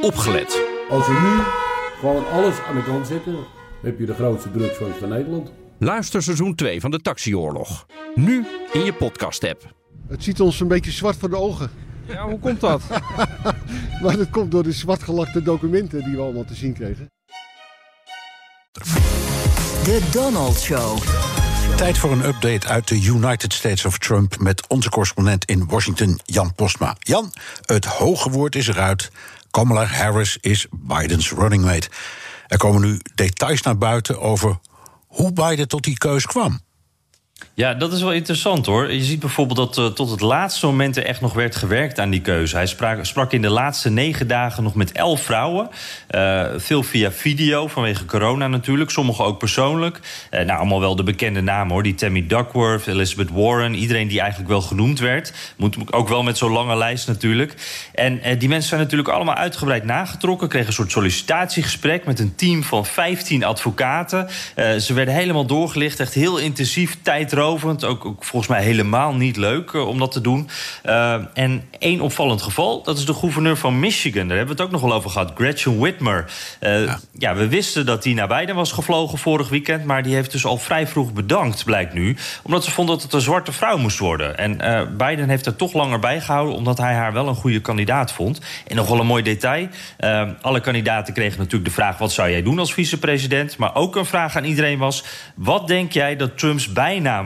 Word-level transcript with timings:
opgelet. 0.00 0.62
Als 0.90 1.06
we 1.06 1.12
nu 1.12 1.42
gewoon 2.00 2.28
alles 2.30 2.60
aan 2.68 2.74
de 2.74 2.84
kant 2.84 3.06
zetten, 3.06 3.36
heb 3.82 3.98
je 3.98 4.06
de 4.06 4.14
grootste 4.14 4.50
drugsfans 4.50 4.96
van 4.96 5.08
Nederland. 5.08 5.52
Luister 5.78 6.22
seizoen 6.22 6.54
2 6.54 6.80
van 6.80 6.90
de 6.90 7.00
Taxioorlog. 7.00 7.86
Nu 8.14 8.46
in 8.72 8.84
je 8.84 8.92
podcast-app. 8.92 9.74
Het 10.08 10.24
ziet 10.24 10.40
ons 10.40 10.60
een 10.60 10.68
beetje 10.68 10.90
zwart 10.90 11.16
voor 11.16 11.30
de 11.30 11.36
ogen. 11.36 11.70
Ja, 12.06 12.28
hoe 12.28 12.38
komt 12.38 12.60
dat? 12.60 12.82
maar 14.02 14.16
dat 14.16 14.30
komt 14.30 14.50
door 14.50 14.62
de 14.62 14.72
zwartgelakte 14.72 15.42
documenten 15.42 16.04
die 16.04 16.16
we 16.16 16.22
allemaal 16.22 16.44
te 16.44 16.54
zien 16.54 16.72
kregen. 16.72 17.10
De 19.84 20.08
Donald 20.12 20.58
Show. 20.58 20.98
Tijd 21.76 21.98
voor 21.98 22.12
een 22.12 22.24
update 22.24 22.68
uit 22.68 22.88
de 22.88 23.02
United 23.02 23.52
States 23.52 23.84
of 23.84 23.98
Trump 23.98 24.38
met 24.38 24.68
onze 24.68 24.88
correspondent 24.88 25.44
in 25.44 25.66
Washington, 25.66 26.20
Jan 26.24 26.54
Postma. 26.54 26.96
Jan, 26.98 27.32
het 27.64 27.84
hoge 27.84 28.30
woord 28.30 28.56
is 28.56 28.68
eruit. 28.68 29.10
Kamala 29.58 29.84
Harris 29.86 30.38
is 30.40 30.66
Bidens 30.70 31.30
running 31.30 31.64
mate. 31.64 31.88
Er 32.46 32.58
komen 32.58 32.80
nu 32.80 33.00
details 33.14 33.62
naar 33.62 33.78
buiten 33.78 34.20
over 34.20 34.58
hoe 35.06 35.32
Biden 35.32 35.68
tot 35.68 35.84
die 35.84 35.98
keus 35.98 36.26
kwam. 36.26 36.60
Ja, 37.58 37.74
dat 37.74 37.92
is 37.92 38.02
wel 38.02 38.12
interessant 38.12 38.66
hoor. 38.66 38.92
Je 38.92 39.02
ziet 39.02 39.20
bijvoorbeeld 39.20 39.58
dat 39.58 39.78
uh, 39.78 39.86
tot 39.86 40.10
het 40.10 40.20
laatste 40.20 40.66
moment 40.66 40.96
er 40.96 41.04
echt 41.04 41.20
nog 41.20 41.32
werd 41.32 41.56
gewerkt 41.56 41.98
aan 41.98 42.10
die 42.10 42.20
keuze. 42.20 42.56
Hij 42.56 42.66
sprak, 42.66 43.04
sprak 43.04 43.32
in 43.32 43.42
de 43.42 43.48
laatste 43.48 43.90
negen 43.90 44.28
dagen 44.28 44.62
nog 44.62 44.74
met 44.74 44.92
elf 44.92 45.22
vrouwen. 45.22 45.68
Uh, 46.10 46.46
veel 46.56 46.82
via 46.82 47.12
video, 47.12 47.66
vanwege 47.66 48.04
corona 48.04 48.48
natuurlijk. 48.48 48.90
Sommige 48.90 49.22
ook 49.22 49.38
persoonlijk. 49.38 50.00
Uh, 50.30 50.40
nou, 50.40 50.58
allemaal 50.58 50.80
wel 50.80 50.96
de 50.96 51.02
bekende 51.02 51.40
namen 51.40 51.72
hoor. 51.72 51.82
Die 51.82 51.94
Tammy 51.94 52.26
Duckworth, 52.26 52.86
Elizabeth 52.86 53.30
Warren. 53.30 53.74
Iedereen 53.74 54.08
die 54.08 54.20
eigenlijk 54.20 54.50
wel 54.50 54.60
genoemd 54.60 54.98
werd. 54.98 55.32
Moet 55.56 55.92
ook 55.92 56.08
wel 56.08 56.22
met 56.22 56.38
zo'n 56.38 56.52
lange 56.52 56.76
lijst 56.76 57.06
natuurlijk. 57.06 57.54
En 57.94 58.38
die 58.38 58.48
mensen 58.48 58.68
zijn 58.68 58.80
natuurlijk 58.80 59.08
allemaal 59.08 59.34
uitgebreid 59.34 59.84
nagetrokken. 59.84 60.48
Kregen 60.48 60.68
een 60.68 60.72
soort 60.72 60.90
sollicitatiegesprek 60.90 62.04
met 62.04 62.18
een 62.18 62.34
team 62.34 62.62
van 62.62 62.86
15 62.86 63.44
advocaten. 63.44 64.28
ze 64.56 64.92
werden 64.94 65.14
helemaal 65.14 65.46
doorgelicht. 65.46 66.00
Echt 66.00 66.14
heel 66.14 66.38
intensief, 66.38 66.98
tijdrovend. 67.28 67.84
Ook, 67.84 68.04
ook, 68.04 68.24
volgens 68.24 68.50
mij 68.50 68.62
helemaal 68.62 69.14
niet 69.14 69.36
leuk 69.36 69.72
uh, 69.72 69.88
om 69.88 69.98
dat 69.98 70.12
te 70.12 70.20
doen. 70.20 70.48
Uh, 70.84 71.14
en 71.34 71.68
één 71.78 72.00
opvallend 72.00 72.42
geval, 72.42 72.82
dat 72.82 72.98
is 72.98 73.06
de 73.06 73.14
gouverneur 73.14 73.56
van 73.56 73.80
Michigan. 73.80 74.28
Daar 74.28 74.36
hebben 74.36 74.56
we 74.56 74.62
het 74.62 74.72
ook 74.72 74.80
nog 74.80 74.90
wel 74.90 74.98
over 74.98 75.10
gehad, 75.10 75.32
Gretchen 75.34 75.78
Whitmer. 75.78 76.30
Uh, 76.60 76.84
ja. 76.84 76.98
ja. 77.12 77.34
we 77.34 77.48
wisten 77.48 77.86
dat 77.86 78.02
die 78.02 78.14
naar 78.14 78.28
Biden 78.28 78.54
was 78.54 78.72
gevlogen 78.72 79.18
vorig 79.18 79.48
weekend... 79.48 79.84
maar 79.84 80.02
die 80.02 80.14
heeft 80.14 80.32
dus 80.32 80.44
al 80.44 80.56
vrij 80.56 80.86
vroeg 80.86 81.12
bedankt, 81.12 81.64
blijkt 81.64 81.92
nu... 81.92 82.16
omdat 82.42 82.64
ze 82.64 82.70
vond 82.70 82.88
dat 82.88 83.02
het 83.02 83.12
een 83.12 83.20
zwarte 83.20 83.52
vrouw 83.52 83.76
moest 83.78 83.98
worden. 83.98 84.36
En 84.36 84.56
Biden 84.96 85.28
heeft 85.28 85.46
er 85.46 85.56
toch 85.56 85.72
langer 85.72 85.98
bij 85.98 86.20
gehouden... 86.20 86.54
omdat 86.54 86.78
hij 86.78 86.94
haar 86.94 87.12
wel 87.12 87.28
een 87.28 87.34
goede 87.34 87.60
kandidaat 87.60 88.12
vond. 88.12 88.40
En 88.66 88.76
nog 88.76 88.88
wel 88.88 89.00
een 89.00 89.06
mooi 89.06 89.22
detail. 89.22 89.68
alle 90.40 90.60
kandidaten 90.60 91.14
kregen 91.14 91.38
natuurlijk 91.38 91.64
de 91.64 91.70
vraag... 91.70 91.98
wat 91.98 92.12
zou 92.12 92.30
jij 92.30 92.42
doen 92.42 92.58
als 92.58 92.74
vicepresident? 92.74 93.56
Maar 93.56 93.74
ook 93.74 93.96
een 93.96 94.04
vraag 94.04 94.36
aan 94.36 94.44
iedereen 94.44 94.78
was... 94.78 95.04
wat 95.34 95.68
denk 95.68 95.92
jij 95.92 96.16
dat 96.16 96.38
Trumps 96.38 96.72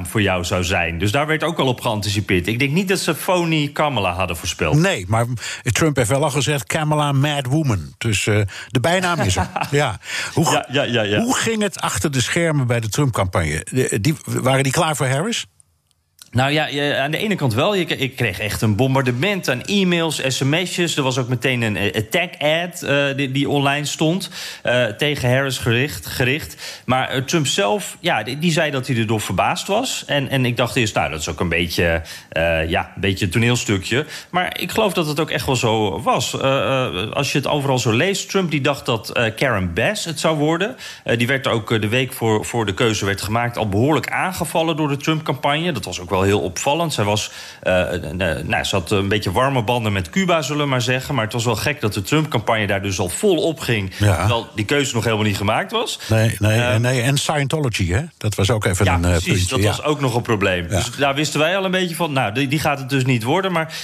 voor 0.01 0.23
jou 0.23 0.45
zou 0.45 0.65
zijn. 0.65 0.99
Dus 0.99 1.13
daar 1.13 1.27
werd 1.27 1.43
ook 1.43 1.59
al 1.59 1.67
op 1.67 1.81
geanticipeerd. 1.81 2.47
Ik 2.47 2.59
denk 2.59 2.71
niet 2.73 2.89
dat 2.89 2.99
ze 2.99 3.15
phony 3.15 3.71
Kamala 3.73 4.13
hadden 4.13 4.37
voorspeld. 4.37 4.77
Nee, 4.77 5.05
maar 5.09 5.27
Trump 5.63 5.97
heeft 5.97 6.09
wel 6.09 6.23
al 6.23 6.31
gezegd 6.31 6.67
Kamala 6.67 7.13
Mad 7.13 7.47
Woman. 7.47 7.95
Dus 7.99 8.27
uh, 8.27 8.41
de 8.69 8.81
bijnaam 8.81 9.21
is 9.21 9.37
er. 9.37 9.49
ja. 9.71 9.99
Hoe, 10.35 10.51
ja, 10.51 10.67
ja, 10.71 10.83
ja, 10.83 11.03
ja. 11.03 11.21
hoe 11.21 11.37
ging 11.37 11.63
het 11.63 11.81
achter 11.81 12.11
de 12.11 12.21
schermen 12.21 12.67
bij 12.67 12.81
de 12.81 12.89
Trump-campagne? 12.89 13.67
Die, 14.01 14.15
waren 14.25 14.63
die 14.63 14.73
klaar 14.73 14.97
voor 14.97 15.07
Harris? 15.07 15.47
Nou 16.33 16.53
ja, 16.53 16.97
aan 17.03 17.11
de 17.11 17.19
ene 17.19 17.35
kant 17.35 17.55
wel. 17.55 17.77
Ik 17.77 18.17
kreeg 18.17 18.39
echt 18.39 18.63
een 18.63 18.77
bombardement 18.77 19.49
aan 19.49 19.63
e-mails, 19.63 20.21
sms'jes. 20.27 20.97
Er 20.97 21.03
was 21.03 21.19
ook 21.19 21.29
meteen 21.29 21.63
een 21.63 21.93
attack-ad 21.95 22.83
uh, 22.83 23.17
die, 23.17 23.31
die, 23.31 23.49
online 23.49 23.85
stond. 23.85 24.31
Uh, 24.65 24.85
tegen 24.85 25.31
Harris 25.31 25.59
gericht. 25.59 26.07
gericht. 26.07 26.83
Maar 26.85 27.25
Trump 27.25 27.47
zelf, 27.47 27.97
ja, 28.01 28.23
die, 28.23 28.39
die, 28.39 28.53
zei 28.53 28.71
dat 28.71 28.87
hij 28.87 28.97
erdoor 28.97 29.21
verbaasd 29.21 29.67
was. 29.67 30.05
En, 30.07 30.29
en 30.29 30.45
ik 30.45 30.57
dacht 30.57 30.77
eerst, 30.77 30.95
nou, 30.95 31.11
dat 31.11 31.21
is 31.21 31.29
ook 31.29 31.41
een 31.41 31.49
beetje, 31.49 32.03
ja, 32.67 32.93
een 32.95 33.01
beetje 33.01 33.25
een 33.25 33.31
toneelstukje. 33.31 34.07
Maar 34.31 34.61
ik 34.61 34.71
geloof 34.71 34.93
dat 34.93 35.07
het 35.07 35.21
ook 35.21 35.31
echt 35.31 35.47
wel 35.47 35.57
zo 35.57 36.01
was. 36.03 36.41
als 37.13 37.33
je 37.33 37.39
het 37.39 37.47
overal 37.47 37.79
zo 37.79 37.93
leest, 37.93 38.31
Trump 38.31 38.51
die 38.51 38.61
dacht 38.61 38.87
dat 38.87 39.33
Karen 39.37 39.75
Bass 39.75 40.05
het 40.05 40.21
zou 40.21 40.37
worden. 40.37 40.77
die 41.17 41.27
werd 41.27 41.47
ook 41.47 41.81
de 41.81 41.89
week 41.89 42.13
voor, 42.13 42.45
voor 42.45 42.67
de 42.67 42.75
keuze 42.75 43.05
werd 43.05 43.23
gemaakt... 43.23 43.57
al 43.57 43.69
behoorlijk 43.69 44.11
aangevallen 44.11 44.77
door 44.77 44.89
de 44.89 44.97
Trump-campagne. 44.97 45.73
Dat 45.73 45.85
was 45.85 46.01
ook 46.01 46.11
wel 46.11 46.21
heel 46.23 46.41
opvallend. 46.41 46.93
Zij 46.93 47.05
was, 47.05 47.31
uh, 47.63 47.83
nou, 48.45 48.65
ze 48.65 48.77
had 48.77 48.91
een 48.91 49.09
beetje 49.09 49.33
warme 49.33 49.63
banden 49.63 49.93
met 49.93 50.11
Cuba, 50.11 50.43
zullen 50.43 50.63
we 50.63 50.69
maar 50.69 50.83
zeggen. 50.83 51.15
Maar 51.15 51.25
het 51.25 51.33
was 51.33 51.45
wel 51.45 51.57
gek 51.57 51.81
dat 51.81 51.95
de 51.95 52.03
Trump-campagne 52.03 52.67
daar 52.67 52.83
dus 52.83 52.99
al 52.99 53.09
vol 53.09 53.37
op 53.37 53.61
ging. 53.61 53.93
Ja. 53.99 54.17
Terwijl 54.17 54.49
die 54.55 54.65
keuze 54.65 54.95
nog 54.95 55.05
helemaal 55.05 55.25
niet 55.25 55.37
gemaakt 55.37 55.73
was. 55.73 55.99
Nee, 56.09 56.37
nee, 56.39 56.59
uh, 56.59 56.77
nee. 56.77 57.03
en 57.03 57.17
Scientology, 57.17 57.93
hè? 57.93 58.03
Dat 58.19 58.35
was 58.35 58.51
ook 58.51 58.65
even 58.65 58.85
ja, 58.85 58.95
een 58.95 59.01
precies, 59.01 59.27
puntje. 59.27 59.49
dat 59.49 59.63
ja. 59.63 59.69
was 59.69 59.83
ook 59.83 60.01
nog 60.01 60.15
een 60.15 60.23
probleem. 60.23 60.69
Dus 60.69 60.91
daar 60.91 61.15
wisten 61.15 61.41
wij 61.41 61.57
al 61.57 61.65
een 61.65 61.71
beetje 61.71 61.95
van, 61.95 62.13
nou, 62.13 62.35
die, 62.35 62.49
die 62.49 62.59
gaat 62.59 62.79
het 62.79 62.89
dus 62.89 63.05
niet 63.05 63.23
worden. 63.23 63.53
Maar 63.53 63.75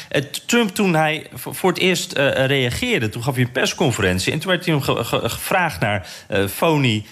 Trump, 0.46 0.74
toen 0.74 0.94
hij 0.94 1.26
voor 1.34 1.70
het 1.70 1.78
eerst 1.78 2.12
reageerde... 2.12 3.08
toen 3.08 3.22
gaf 3.22 3.34
hij 3.34 3.44
een 3.44 3.52
persconferentie... 3.52 4.32
en 4.32 4.38
toen 4.38 4.50
werd 4.50 4.64
hij 4.64 4.74
hem 4.74 4.82
ge 4.82 5.04
ge 5.04 5.28
gevraagd 5.28 5.80
naar 5.80 6.06
phony 6.54 7.04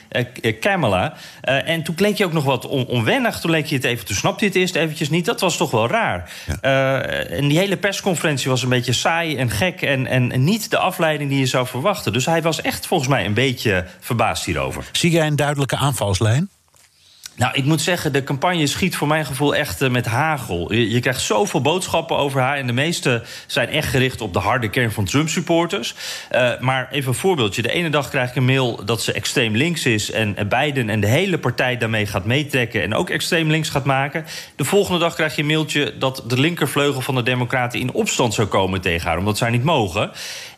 Kamala. 0.60 1.14
en 1.40 1.82
toen 1.82 1.94
leek 1.98 2.16
je 2.16 2.24
ook 2.24 2.32
nog 2.32 2.44
wat 2.44 2.66
on 2.66 2.86
onwennig. 2.86 3.40
Toen 3.40 3.50
leek 3.50 3.66
je 3.66 3.74
het 3.74 3.84
even, 3.84 4.06
toen 4.06 4.16
snapte 4.16 4.38
hij 4.38 4.48
het 4.48 4.56
eerst 4.56 4.74
eventjes 4.74 5.10
niet 5.10 5.15
dat 5.24 5.40
was 5.40 5.56
toch 5.56 5.70
wel 5.70 5.88
raar. 5.88 6.32
Ja. 6.46 7.04
Uh, 7.04 7.38
en 7.38 7.48
die 7.48 7.58
hele 7.58 7.76
persconferentie 7.76 8.50
was 8.50 8.62
een 8.62 8.68
beetje 8.68 8.92
saai 8.92 9.36
en 9.36 9.50
gek... 9.50 9.82
En, 9.82 10.06
en, 10.06 10.32
en, 10.32 10.44
niet 10.44 10.70
de 10.70 10.78
afleiding 10.78 11.30
die 11.30 11.38
je 11.38 11.46
zou 11.46 11.66
verwachten. 11.66 12.12
Dus 12.12 12.26
hij 12.26 12.42
was 12.42 12.60
echt 12.60 12.86
volgens 12.86 13.08
mij 13.08 13.24
een 13.24 13.34
beetje 13.34 13.84
verbaasd 14.00 14.44
hierover. 14.44 14.84
Zie 14.92 15.10
jij 15.10 15.26
een 15.26 15.36
duidelijke 15.36 15.76
aanvalslijn? 15.76 16.50
Nou, 17.36 17.54
ik 17.54 17.64
moet 17.64 17.80
zeggen, 17.80 18.12
de 18.12 18.24
campagne 18.24 18.66
schiet 18.66 18.96
voor 18.96 19.08
mijn 19.08 19.26
gevoel 19.26 19.54
echt 19.54 19.82
uh, 19.82 19.90
met 19.90 20.06
hagel. 20.06 20.72
Je, 20.72 21.00
krijgt 21.00 21.20
zoveel 21.20 21.60
boodschappen 21.60 22.16
over 22.16 22.40
haar... 22.40 22.56
en 22.56 22.66
de 22.66 22.72
meeste 22.72 23.22
zijn 23.46 23.68
echt 23.68 23.88
gericht 23.88 24.20
op 24.20 24.32
de 24.32 24.38
harde 24.38 24.70
kern 24.70 24.92
van 24.92 25.04
Trump-supporters. 25.04 25.94
Uh, 26.32 26.60
maar 26.60 26.88
even 26.90 27.08
een 27.08 27.18
voorbeeldje. 27.18 27.62
De 27.62 27.72
ene 27.72 27.90
dag 27.90 28.08
krijg 28.08 28.30
ik 28.30 28.36
een 28.36 28.44
mail 28.44 28.84
dat 28.84 29.02
ze 29.02 29.12
extreem 29.12 29.56
links 29.56 29.86
is... 29.86 30.10
en 30.10 30.36
Biden 30.48 30.90
en 30.90 31.00
de 31.00 31.06
hele 31.06 31.38
partij 31.38 31.76
daarmee 31.76 32.06
gaat 32.06 32.24
meetrekken... 32.24 32.82
en 32.82 32.94
ook 32.94 33.10
extreem 33.10 33.50
links 33.50 33.68
gaat 33.68 33.84
maken. 33.84 34.24
De 34.56 34.64
volgende 34.64 34.98
dag 34.98 35.14
krijg 35.14 35.34
je 35.36 35.42
een 35.42 35.48
mailtje 35.48 35.98
dat 35.98 36.22
de 36.26 36.40
linkervleugel 36.40 37.00
van 37.00 37.14
de 37.14 37.22
Democraten... 37.22 37.80
in 37.80 37.92
opstand 37.92 38.34
zou 38.34 38.48
komen 38.48 38.80
tegen 38.80 39.08
haar, 39.08 39.18
omdat 39.18 39.38
zij 39.38 39.50
niet 39.50 39.64
mogen. 39.64 40.10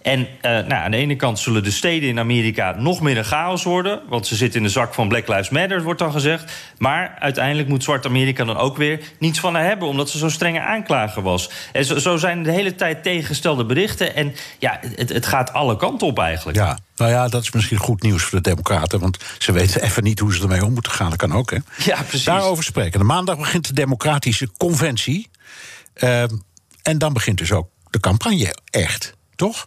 En 0.08 0.20
uh, 0.20 0.26
nou, 0.42 0.72
aan 0.72 0.90
de 0.90 0.96
ene 0.96 1.16
kant 1.16 1.38
zullen 1.38 1.62
de 1.62 1.70
steden 1.70 2.08
in 2.08 2.18
Amerika 2.18 2.74
nog 2.78 3.00
meer 3.00 3.18
een 3.18 3.24
chaos 3.24 3.64
worden... 3.64 4.00
want 4.08 4.26
ze 4.26 4.36
zitten 4.36 4.60
in 4.60 4.66
de 4.66 4.72
zak 4.72 4.94
van 4.94 5.08
Black 5.08 5.28
Lives 5.28 5.48
Matter, 5.48 5.82
wordt 5.82 5.98
dan 5.98 6.12
gezegd. 6.12 6.52
Maar 6.78 7.16
uiteindelijk 7.18 7.68
moet 7.68 7.82
Zwart 7.82 8.06
Amerika 8.06 8.44
dan 8.44 8.56
ook 8.56 8.76
weer 8.76 9.00
niets 9.18 9.40
van 9.40 9.54
haar 9.54 9.64
hebben... 9.64 9.88
omdat 9.88 10.10
ze 10.10 10.18
zo'n 10.18 10.30
strenge 10.30 10.60
aanklager 10.60 11.22
was. 11.22 11.50
En 11.72 11.84
zo, 11.84 11.98
zo 11.98 12.16
zijn 12.16 12.42
de 12.42 12.50
hele 12.50 12.74
tijd 12.74 13.02
tegengestelde 13.02 13.64
berichten. 13.64 14.14
En 14.14 14.34
ja, 14.58 14.80
het, 14.96 15.08
het 15.08 15.26
gaat 15.26 15.52
alle 15.52 15.76
kanten 15.76 16.06
op 16.06 16.18
eigenlijk. 16.18 16.58
Ja, 16.58 16.78
nou 16.96 17.10
ja, 17.10 17.28
dat 17.28 17.42
is 17.42 17.50
misschien 17.50 17.78
goed 17.78 18.02
nieuws 18.02 18.22
voor 18.22 18.42
de 18.42 18.50
Democraten... 18.50 19.00
want 19.00 19.18
ze 19.38 19.52
weten 19.52 19.82
even 19.82 20.02
niet 20.02 20.18
hoe 20.18 20.34
ze 20.34 20.42
ermee 20.42 20.64
om 20.64 20.72
moeten 20.72 20.92
gaan. 20.92 21.10
Dat 21.10 21.18
kan 21.18 21.32
ook, 21.32 21.50
hè? 21.50 21.58
Ja, 21.84 22.02
precies. 22.02 22.24
Daarover 22.24 22.64
spreken. 22.64 22.98
De 22.98 23.04
maandag 23.04 23.38
begint 23.38 23.66
de 23.66 23.72
Democratische 23.72 24.48
Conventie. 24.56 25.30
Uh, 25.94 26.22
en 26.82 26.98
dan 26.98 27.12
begint 27.12 27.38
dus 27.38 27.52
ook 27.52 27.68
de 27.90 28.00
campagne 28.00 28.56
echt, 28.70 29.14
toch? 29.36 29.66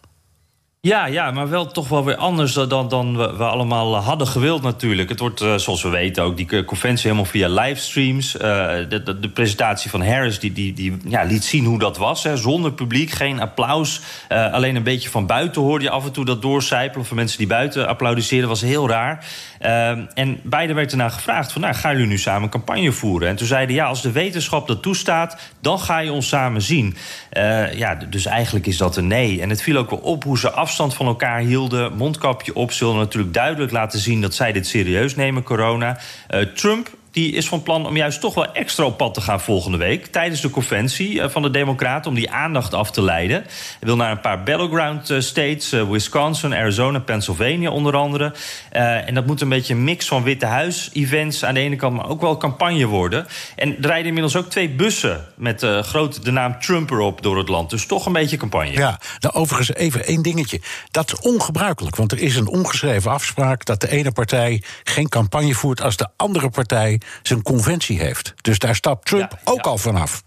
Ja, 0.88 1.06
ja, 1.06 1.30
maar 1.30 1.48
wel 1.48 1.66
toch 1.66 1.88
wel 1.88 2.04
weer 2.04 2.16
anders 2.16 2.52
dan, 2.52 2.88
dan 2.88 3.16
we, 3.16 3.36
we 3.36 3.44
allemaal 3.44 3.96
hadden 3.96 4.26
gewild 4.26 4.62
natuurlijk. 4.62 5.08
Het 5.08 5.18
wordt, 5.18 5.40
uh, 5.40 5.54
zoals 5.54 5.82
we 5.82 5.88
weten, 5.88 6.22
ook 6.22 6.36
die 6.36 6.64
conventie 6.64 7.02
helemaal 7.02 7.30
via 7.30 7.48
livestreams. 7.48 8.34
Uh, 8.34 8.40
de, 8.88 9.18
de, 9.20 9.28
presentatie 9.28 9.90
van 9.90 10.04
Harris 10.06 10.38
die, 10.38 10.52
die, 10.52 10.72
die 10.72 10.96
ja, 11.04 11.22
liet 11.22 11.44
zien 11.44 11.64
hoe 11.64 11.78
dat 11.78 11.96
was. 11.96 12.22
Hè, 12.22 12.36
zonder 12.36 12.72
publiek, 12.72 13.10
geen 13.10 13.40
applaus. 13.40 14.00
Uh, 14.28 14.52
alleen 14.52 14.76
een 14.76 14.82
beetje 14.82 15.10
van 15.10 15.26
buiten 15.26 15.62
hoorde 15.62 15.84
je 15.84 15.90
af 15.90 16.04
en 16.04 16.12
toe 16.12 16.24
dat 16.24 16.42
doorcijpelen... 16.42 17.06
van 17.06 17.16
mensen 17.16 17.38
die 17.38 17.46
buiten 17.46 17.88
applaudisseerden, 17.88 18.48
was 18.48 18.60
heel 18.60 18.88
raar. 18.88 19.26
en 20.14 20.40
beide 20.42 20.72
werd 20.72 20.90
erna 20.90 21.08
gevraagd 21.08 21.52
van, 21.52 21.60
nou, 21.60 21.74
gaan 21.74 21.92
jullie 21.92 22.06
nu 22.06 22.18
samen 22.18 22.48
campagne 22.48 22.92
voeren? 22.92 23.28
En 23.28 23.36
toen 23.36 23.46
zeiden, 23.46 23.74
ja, 23.74 23.86
als 23.86 24.02
de 24.02 24.12
wetenschap 24.12 24.66
dat 24.66 24.82
toestaat... 24.82 25.36
dan 25.60 25.78
ga 25.78 25.98
je 25.98 26.12
ons 26.12 26.28
samen 26.28 26.62
zien. 26.62 26.96
ja, 27.74 27.94
dus 27.94 28.26
eigenlijk 28.26 28.66
is 28.66 28.76
dat 28.76 28.96
een 28.96 29.06
nee. 29.06 29.40
En 29.40 29.50
het 29.50 29.62
viel 29.62 29.76
ook 29.76 29.90
wel 29.90 29.98
op 29.98 30.24
hoe 30.24 30.38
ze 30.38 30.50
af 30.50 30.70
afstand 30.72 30.94
van 30.94 31.06
elkaar 31.06 31.40
hielden, 31.40 31.96
mondkapje 31.96 32.54
op, 32.54 32.72
zullen 32.72 32.96
natuurlijk 32.96 33.34
duidelijk 33.34 33.72
laten 33.72 33.98
zien 33.98 34.20
dat 34.20 34.34
zij 34.34 34.52
dit 34.52 34.66
serieus 34.66 35.16
nemen, 35.16 35.42
corona. 35.42 35.98
Uh, 36.30 36.40
Trump 36.40 36.90
die 37.12 37.32
is 37.32 37.48
van 37.48 37.62
plan 37.62 37.86
om 37.86 37.96
juist 37.96 38.20
toch 38.20 38.34
wel 38.34 38.52
extra 38.52 38.84
op 38.84 38.96
pad 38.96 39.14
te 39.14 39.20
gaan 39.20 39.40
volgende 39.40 39.78
week. 39.78 40.06
Tijdens 40.06 40.40
de 40.40 40.50
conventie 40.50 41.22
eh, 41.22 41.28
van 41.28 41.42
de 41.42 41.50
Democraten 41.50 42.10
om 42.10 42.16
die 42.16 42.30
aandacht 42.30 42.74
af 42.74 42.90
te 42.90 43.02
leiden. 43.02 43.36
Hij 43.42 43.78
wil 43.80 43.96
naar 43.96 44.10
een 44.10 44.20
paar 44.20 44.42
battleground 44.42 45.10
eh, 45.10 45.20
states, 45.20 45.72
eh, 45.72 45.90
Wisconsin, 45.90 46.54
Arizona, 46.54 47.00
Pennsylvania 47.00 47.70
onder 47.70 47.96
andere. 47.96 48.32
en 48.70 49.14
dat 49.14 49.26
moet 49.26 49.40
een 49.40 49.48
beetje 49.48 49.74
een 49.74 49.84
mix 49.84 50.06
van 50.06 50.22
Witte 50.22 50.46
Huis-events 50.46 51.44
aan 51.44 51.54
de 51.54 51.60
ene 51.60 51.76
kant, 51.76 51.96
maar 51.96 52.08
ook 52.08 52.20
wel 52.20 52.36
campagne 52.36 52.86
worden. 52.86 53.26
En 53.56 53.76
er 53.76 53.86
rijden 53.86 54.06
inmiddels 54.06 54.36
ook 54.36 54.50
twee 54.50 54.68
bussen 54.68 55.26
met 55.36 55.62
uh, 55.62 55.82
groot 55.82 56.24
de 56.24 56.30
naam 56.30 56.60
Trump 56.60 56.90
erop 56.90 57.22
door 57.22 57.38
het 57.38 57.48
land. 57.48 57.70
Dus 57.70 57.86
toch 57.86 58.06
een 58.06 58.12
beetje 58.12 58.36
campagne. 58.36 58.72
Ja, 58.72 59.00
nou 59.18 59.34
overigens 59.34 59.76
even 59.76 60.04
één 60.04 60.22
dingetje. 60.22 60.60
Dat 60.90 61.12
is 61.12 61.18
ongebruikelijk, 61.18 61.96
want 61.96 62.12
er 62.12 62.18
is 62.18 62.36
een 62.36 62.48
ongeschreven 62.48 63.10
afspraak 63.10 63.64
dat 63.64 63.80
de 63.80 63.90
ene 63.90 64.12
partij 64.12 64.62
geen 64.82 65.08
campagne 65.08 65.54
voert 65.54 65.80
als 65.80 65.96
de 65.96 66.08
andere 66.16 66.50
partij 66.50 67.00
zijn 67.22 67.42
conventie 67.42 67.98
heeft. 67.98 68.34
Dus 68.40 68.58
daar 68.58 68.74
stapt 68.74 69.06
Trump 69.06 69.38
ook 69.44 69.66
al 69.66 69.78
vanaf. 69.78 70.22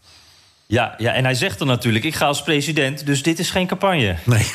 Ja, 0.68 0.94
ja, 0.98 1.14
en 1.14 1.24
hij 1.24 1.34
zegt 1.34 1.60
dan 1.60 1.68
natuurlijk: 1.68 2.06
ik 2.06 2.16
ga 2.16 2.26
als 2.26 2.44
president, 2.44 3.06
dus 3.06 3.24
dit 3.24 3.40
is 3.40 3.50
geen 3.50 3.68
campagne. 3.68 4.18
Nee. 4.24 4.52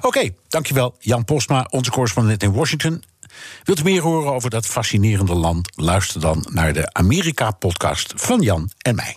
Oké, 0.00 0.30
dankjewel 0.48 0.96
Jan 0.98 1.24
Posma, 1.24 1.66
onze 1.70 1.90
correspondent 1.90 2.42
in 2.42 2.52
Washington. 2.52 3.02
Wilt 3.64 3.80
u 3.80 3.82
meer 3.82 4.02
horen 4.02 4.32
over 4.32 4.50
dat 4.50 4.66
fascinerende 4.66 5.34
land? 5.34 5.68
Luister 5.76 6.20
dan 6.20 6.46
naar 6.50 6.72
de 6.72 6.92
Amerika-podcast 6.92 8.12
van 8.16 8.40
Jan 8.40 8.70
en 8.78 8.94
mij. 8.94 9.16